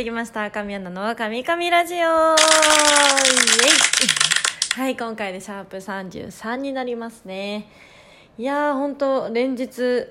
[0.00, 0.50] ってきました。
[0.50, 1.98] 神アナの神々ラジオ。
[1.98, 2.06] イエイ。
[4.74, 7.68] はい今回でシャープ33になりますね。
[8.38, 10.08] いやー本当連日梅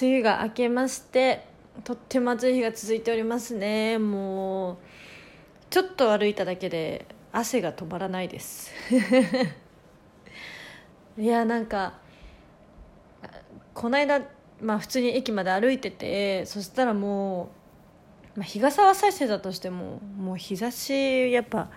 [0.00, 1.44] 雨が明けまして
[1.84, 3.98] とっても暑い日が続いておりますね。
[3.98, 4.76] もう
[5.68, 8.72] ちょっと歩いただけで汗が止まらないです。
[11.18, 11.98] いやなんか
[13.74, 14.22] この間
[14.62, 17.59] まあ普通に駅まで歩いててそしたらもう、
[18.36, 21.68] まあ、日傘は差してたとしてももう日差しやっぱ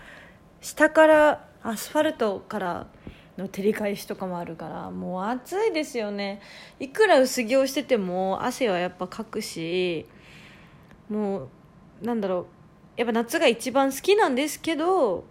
[0.61, 2.88] 下からアスファルトから
[3.38, 6.41] の照り返しとかもあるからもう暑いですよね。
[6.80, 10.05] いくら薄着をしてても汗はやっぱかくし
[11.09, 11.49] も
[12.02, 12.47] うなんだろ
[12.97, 15.25] うやっぱ夏が一番好きなんですけど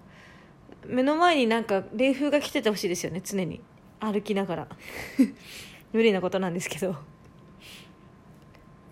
[0.87, 3.61] 目の前になんか冷風が来ててほしいですよね常に。
[4.01, 4.69] 歩きながら。
[5.93, 6.97] 無理なことなんですけど。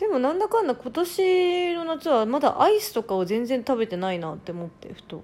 [0.00, 5.22] でもなんだかんだ今年の夏はまだアイスとかを全然食べてないなって思ってふと。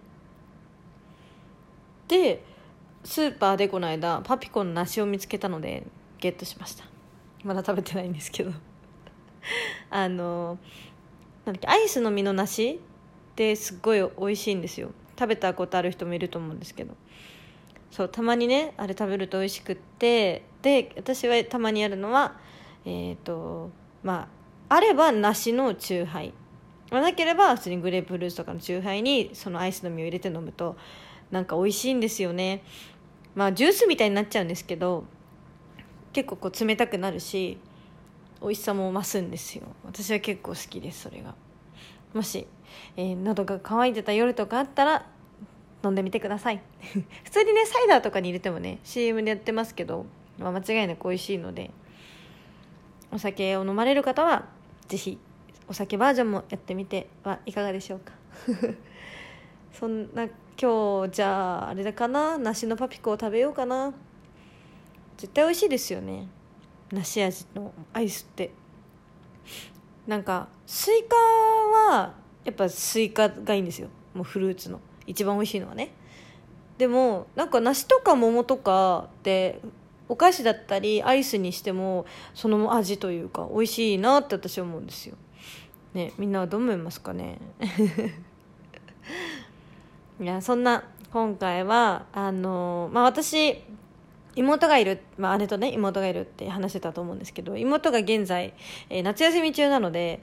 [2.08, 2.44] で
[3.02, 5.86] スーパーでこの間パピコの梨を見つけたので
[6.18, 6.84] ゲットしました。
[7.42, 8.52] まだ食べてないんですけど。
[9.88, 10.58] あの
[11.46, 12.78] なんだっけアイスの実の梨っ
[13.34, 14.90] てすっごい美味しいんですよ。
[15.18, 16.92] 食べたことある人もいると思うんですけど。
[17.90, 22.36] そうたまにねあれ食べると美味しくってで私はたまにやるのは
[22.84, 23.70] えっ、ー、と
[24.02, 24.35] まあ
[24.68, 26.32] あれば梨のチューハイ
[26.90, 30.76] なければ普通にグレープフルーツとかのチューハイにそのアイスの実を入れて飲むと
[31.30, 32.62] なんか美味しいんですよね。
[33.34, 35.04] まあジュースみたいになっちゃうんですけど
[36.12, 37.58] 結構こう冷たくなるし
[38.40, 39.64] 美味しさも増すんですよ。
[39.84, 41.34] 私は結構好きですそれが。
[42.14, 42.46] もし、
[42.96, 45.06] えー、喉が渇いてた夜とかあったら
[45.84, 46.62] 飲んでみてください。
[47.24, 50.06] 普通にねサイダーとかに入れてもね CM でやってますけど、
[50.38, 51.70] まあ、間違いなく美味しいので
[53.12, 54.55] お酒を飲まれる方は
[54.88, 55.18] 是非
[55.68, 58.12] お酒バージョンもやってみてはいかがでしょうか。
[59.72, 60.26] そんな
[60.60, 62.38] 今日じゃああれだかな？
[62.38, 63.92] 梨のパピコを食べようかな。
[65.16, 66.28] 絶対美味しいですよね。
[66.92, 68.52] 梨味のアイスって。
[70.06, 72.14] なんかスイカは
[72.44, 73.88] やっぱスイカがいいんですよ。
[74.14, 74.80] もうフルーツの。
[75.06, 75.90] 一番美味しいのはね。
[76.78, 79.60] でもなんか梨とか桃とかって
[80.08, 85.16] お菓子だったりアイスにしてもその味というか美味しいなって私は思うんですよ。
[85.94, 87.38] ねみんなはどう思いますかね？
[90.20, 93.62] いやそんな今回はあのまあ私
[94.34, 98.52] 妹がいる、まあ、姉とね妹がいるって話してたと思うんですけど妹が現在、
[98.90, 100.20] えー、夏休み中なので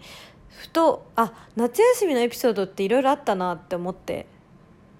[0.49, 4.27] ふとあ夏休みのエピソードっていろいろあったなって思って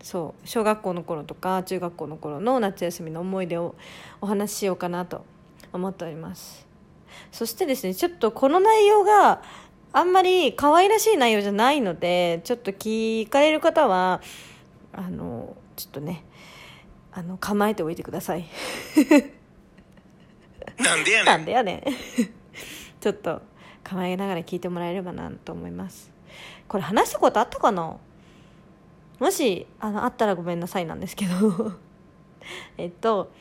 [0.03, 3.73] そう小学校の頃とか中学校の頃の夏休みの思い出を
[4.19, 5.25] お話ししようかなと
[5.71, 6.67] 思っております。
[7.31, 9.41] そしてですねちょっとこの内容が
[9.93, 14.21] あんまり可愛らしい内容じゃないのでちょっと聞かれる方は
[14.91, 16.25] あのちょっとね
[17.13, 18.45] あの構えておいてください。
[20.77, 21.25] なんでやねん。
[21.25, 21.83] なんでやねん。
[22.99, 23.41] ちょっと
[23.83, 26.11] 構えながら聞いてもらえればなと思います。
[26.67, 27.95] これ話したことあったかな？
[29.19, 31.73] もしあのあったらごめんなさいなんですけど。
[32.77, 33.31] えっと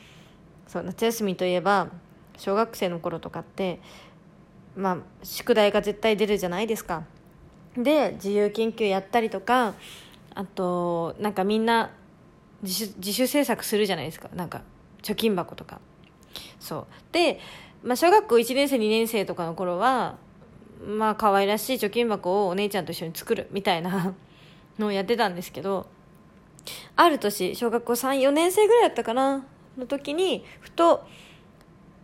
[0.67, 1.89] そう夏休みといえば
[2.37, 3.79] 小学生の頃とかって
[4.75, 7.03] まあ宿題が絶対出るじゃないですか。
[7.75, 9.73] で自由研究やったりとか
[10.35, 11.91] あとなんかみんな
[12.61, 14.29] 自主自主制作するじゃないですか。
[14.33, 14.61] なんか
[15.01, 15.79] 貯金箱とか。
[16.59, 16.85] そう。
[17.11, 17.39] で、
[17.83, 20.17] まあ、小学校1年生2年生とかの頃は
[20.85, 24.15] まあ可愛らしい貯金箱をお姉ちゃんと一緒に作るみたいな
[24.79, 25.87] のをやってたんですけど
[26.95, 29.45] ある年小学校34年生ぐらいだったかな
[29.77, 31.05] の時にふと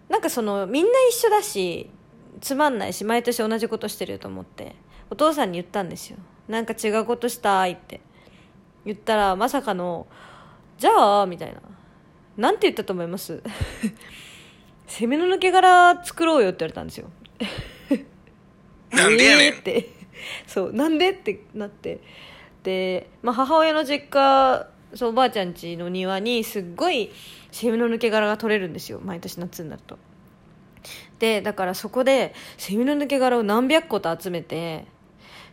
[0.09, 1.89] なんかそのみんな一緒だし
[2.41, 4.75] つまんないし毎年同じことしてると思って
[5.09, 6.17] お父さんに言ったんですよ。
[6.47, 8.01] なんか違うことしたいって。
[8.85, 10.07] 言ったらまさかの
[10.77, 11.61] 「じゃあ」みたいな。
[12.37, 13.41] なんて言ったと思います？
[14.87, 17.09] 攻めの抜け殻作ろうよって言われたんですよ。
[18.91, 19.53] なんでやねん。
[19.53, 19.89] えーって。
[20.47, 21.95] そうなんでってなって。
[21.95, 22.01] で、
[23.21, 27.11] まあ、母親の実家そうおばあちゃん家の庭にすっごい
[27.51, 28.99] セミの抜け殻が取れるんですよ。
[29.03, 29.97] 毎年夏になると。
[31.19, 34.85] でだからそこでセミの抜け殻を何百個と集めて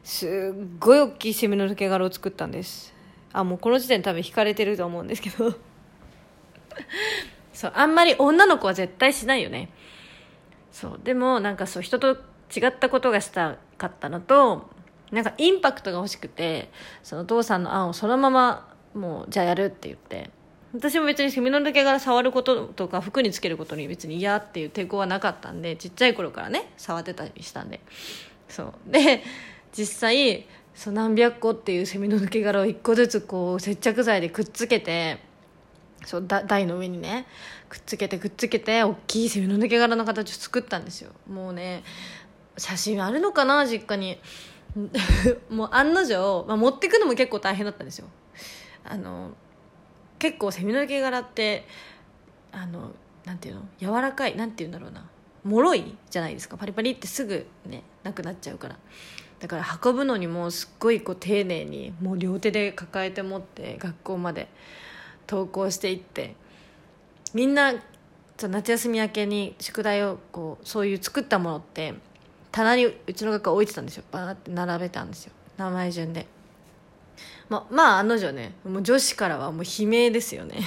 [0.05, 2.95] すっごい大きいセミの抜け殻を作ったんです。
[3.33, 5.55] あもうこの時点多分引かれてると思うんですけど。
[7.53, 9.71] そうあんまり女の子は絶対しないよね。
[10.73, 12.17] そうでもなんかそう人と
[12.55, 14.69] 違ったことがしたかったのと
[15.11, 16.71] なんかインパクトが欲しくて
[17.03, 20.31] そのお父さんの案をそのままもうじゃあやるって言って。
[20.75, 27.81] 私も別にセミの抜け殻触ることとか服につけることに別に嫌っていう抵抗はなかったんでちっちゃい頃からね触ってたりしたんで。
[28.49, 28.91] そう。
[28.91, 29.23] で
[29.73, 35.19] 実際そう何百個っていうセミの抜け殻を一個ずつこう接着剤でくっつけて
[36.05, 37.27] そうだ台の上にね
[37.71, 41.13] くっつけてくっつけて大きいセミの抜け殻の形を作ったんですよ。
[41.31, 41.85] もうね
[42.59, 44.19] 写真あるのかな実家に。
[45.49, 48.09] もう案の定、まあ、持ってくのも結構大変だったんですよ。
[48.85, 49.31] あの
[50.19, 51.67] 結構セミの抜け殻って
[52.53, 52.93] あの
[53.25, 53.63] なんていうの？
[53.81, 55.09] 柔らかいなんていうんだろうな。
[55.45, 56.57] 脆いじゃないですか。
[56.57, 58.77] パリパリってすぐねなくなっちゃうから。
[59.39, 64.49] だから運ぶのにもすっごいこう丁寧にもう両手で抱えて持って学校まで
[65.29, 66.35] 登校していって
[67.35, 67.75] みんな
[68.39, 71.95] 夏休み明けに宿題をこうそういう作ったものって
[72.57, 74.05] 棚にうちの学校置いてたんですよ。
[74.11, 75.33] バーって並べたんですよ。
[75.59, 76.27] 名前順で。
[77.51, 80.67] ままあ案の定ねもう女子からはもう悲鳴ですよね「いや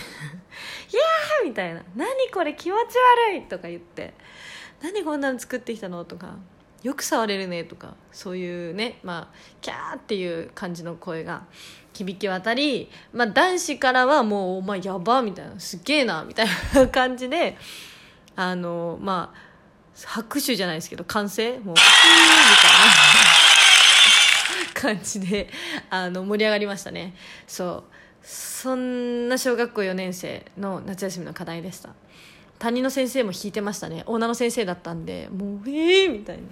[1.42, 2.96] ー!」みたいな「何これ気持ち
[3.28, 4.14] 悪い!」とか言って
[4.82, 6.36] 「何こんなの作ってきたの?」とか
[6.84, 7.96] 「よく触れるね」とか。
[8.12, 11.44] そういうねまあキャーっていう感じの声が。
[11.92, 17.58] 響き渡り、まあ、男子からはもう「お前やば」みたいな「すげえな」みたいな感じで
[18.38, 19.49] あのまあ
[20.06, 21.60] 拍手じゃないですけど歓声？
[21.60, 21.82] もう「みた
[24.88, 25.50] いな感じで
[25.90, 27.16] あの盛り上がりましたね。
[27.48, 27.94] そう。
[28.22, 31.90] そんな小学校4年生の夏休みの課題でした。
[32.60, 34.04] 担任の先生も弾いてましたね。
[34.06, 36.44] 女の先生だったんでもうええー、みたいな。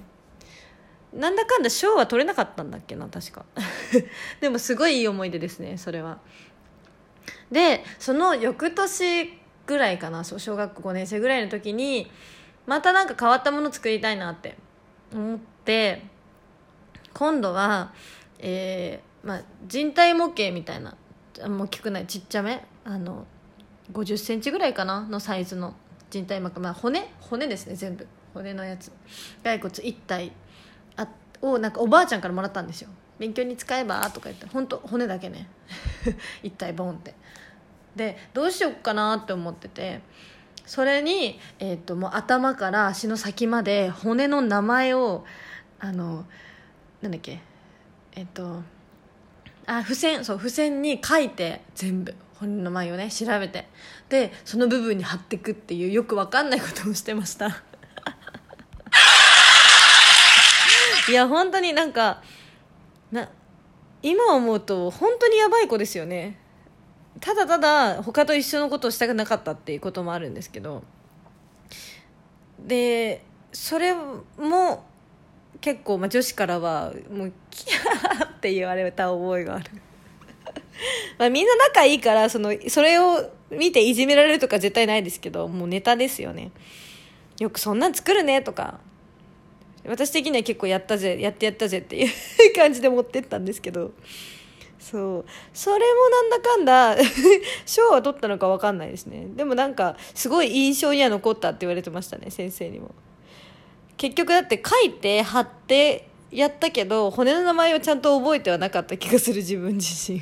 [1.14, 3.46] なんだかんだ賞は取れなかったんだっけな確か。
[4.40, 6.20] でもすごいいい思い出ですねそれは。
[7.52, 12.10] でその翌年ぐらいかなそう小学校5年生ぐらいの時に
[12.68, 14.56] またなんか変わったもの作りたいなって
[15.12, 16.04] 思って
[17.14, 17.92] 今度は、
[18.38, 20.96] えーまあ、人体模型みたいな
[21.48, 23.26] もう大きくないちっちゃめあの
[23.92, 25.74] 5 0センチぐらいかなのサイズの
[26.10, 28.08] 人体膜、まあ、骨骨ですね全部。
[28.34, 28.92] 骨のやつ。
[29.44, 30.32] 骸骨1体。
[30.96, 31.08] あ
[31.42, 32.90] をなんかおばあちゃんからもらったんですよ。
[33.20, 34.46] 勉強に使えばとか言って。
[34.48, 35.50] 本当骨だけね。
[36.44, 37.16] 1体ボンって。
[37.96, 40.02] でどうしようかなって思ってて。
[40.68, 45.24] それに、えーと、もう頭から足の先まで骨の名前を
[45.80, 46.26] あの
[47.02, 47.40] なんだっけ
[48.16, 48.62] えっ、ー、と
[49.66, 53.70] あ付箋そう付箋に書いて全部骨の前をね調べて
[54.10, 57.48] でその部分に貼っていくっていうよく分かんないことをしてました。
[61.10, 62.22] いや本当になんか
[63.12, 63.30] な
[64.04, 66.38] 今思うと本当にやばい子ですよね。
[67.20, 70.84] ただただ他と一緒のことをしたくなかったっていうこともあるんですけど
[72.60, 74.86] でそれも
[75.62, 79.66] 結構、まあ、女子からはもう「キャー!」って言われた覚えがある
[81.18, 86.52] まあみんな仲いいからそのそれを見ていじめられるとか絶対ないですけどもうネタですよね
[87.40, 88.80] よくそんなん作るねとか
[89.86, 92.12] 私的には結構やったぜやってやったぜっていう
[92.54, 93.94] 感じで持ってったんですけど
[94.90, 95.26] そう。
[95.54, 96.98] それもなんだかんだ
[97.66, 99.28] 賞は取ったのか分かんないですね。
[99.36, 102.96] でもなんかすごい印象には残ったって言われてましたね先生にも。
[103.98, 110.22] 結局だって書いて貼ってやったけど骨の名前をちゃんと覚えてはなかった気がする自分自身。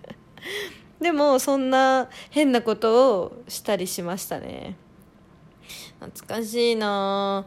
[0.98, 4.76] でもそんな変なことをしたりしましたね。
[6.00, 7.44] 懐かしいな。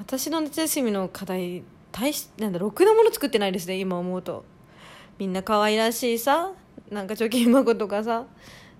[0.00, 1.62] 私の夏休みの課題
[1.92, 4.44] 大しなんだろくなもの作ってないですね今思うと。
[5.18, 6.52] みんな可愛らしいさ
[6.90, 8.26] なんか貯金箱とかさ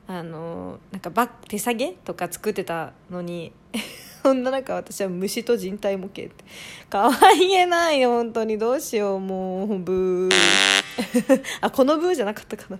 [0.07, 3.53] あのなんかバッ手提げとか作ってたのに
[4.23, 6.45] そんな中私は虫と人体模型って。
[6.89, 8.57] 可愛げないよ本当に。
[8.57, 10.33] どうしようもうブー。
[11.61, 12.79] あこのブーじゃなかったかな。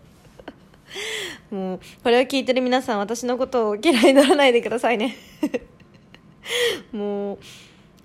[1.51, 5.17] もうこれを聞いてる皆さん私のことを嫌いにならないでくださいね。
[6.93, 7.39] もう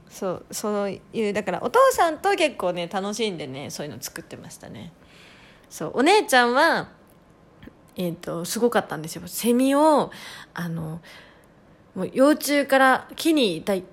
[0.10, 4.92] そうそういうだからお父さんと結構ね楽しんでねそういうの作ってましたね。
[5.70, 6.90] そうお姉ちゃんは
[7.96, 9.24] えっ、ー、とすごかったんですよ。
[9.28, 10.12] セミを
[10.54, 11.02] あの
[11.96, 13.84] もう幼虫から木にいた幼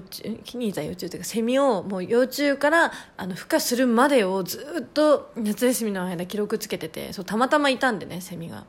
[0.00, 8.64] 虫木にいた幼虫というかセミをもう幼虫からあの孵化するまでをずっと夏休みの間記録つけててそうたまたまいたんでねセミが。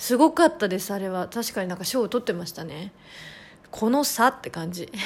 [0.00, 1.28] すごかったですあれは。
[1.28, 2.90] 確かになんか賞を取ってましたね。
[3.70, 4.90] この差って感じ。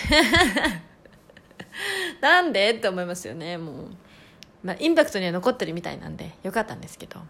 [2.23, 2.70] なんで？
[2.70, 3.75] って思いますよねもう。
[4.64, 7.21] まあ、インパクトには残ってるみたいなんでよかったんですけど。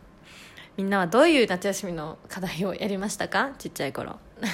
[0.76, 3.53] みんなはどういう夏休みの課題をやりましたか？
[3.59, 4.19] ちっちゃい頃。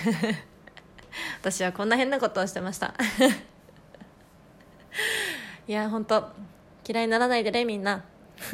[1.41, 2.93] 私はこんな変なことをしてました。
[5.67, 6.29] いや本当。
[6.87, 8.05] 嫌いにならないでねみんな。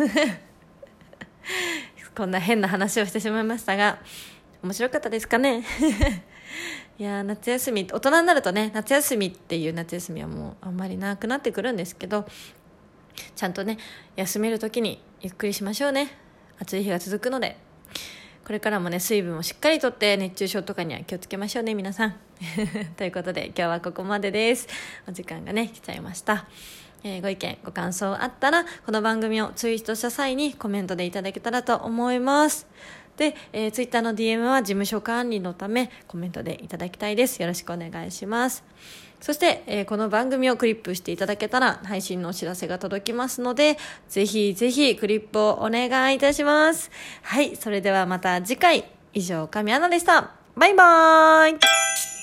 [2.14, 3.98] こんな変な話をしてしまいましたが
[4.62, 5.64] 面白かったですかね？
[6.98, 12.26] いや夏休み大人になるとね夏休みっていう夏休みはもうあんまりなくなってくるんですけど
[13.34, 13.78] ちゃんとね
[14.16, 16.10] 休める時にゆっくりしましょうね。
[16.58, 17.58] 暑い日が続くので。
[18.44, 22.14] これからもね水分をしっかりとって熱中症とかには気をつけましょうね皆さん。
[22.96, 24.68] ということで今日はここまでです。
[25.08, 26.46] お時間がね来ちゃいました。
[27.02, 32.66] えーご意見、ご感想あったら、この番組をツイートした際にコメントでいただけたらと思います。
[33.16, 37.40] で、えー、ツイッターの DM は事務所管理のためコメントでいただきたいです。
[37.40, 38.64] よろしくお願いします。
[39.20, 46.90] そして、えーこの番組をクリップしていただけたら配信のお知らせが届きますので、ぜひぜひクリップをお願いいたします。
[47.22, 48.84] はい、それではまた次回。
[49.14, 50.32] 以上、神アナでした。
[50.56, 52.15] バイバーイ